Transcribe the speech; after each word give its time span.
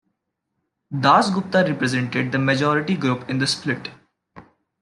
Dasgupta 0.91 1.63
represented 1.63 2.31
the 2.31 2.39
majority 2.39 2.95
group 2.97 3.29
in 3.29 3.37
the 3.37 3.45
split. 3.45 3.91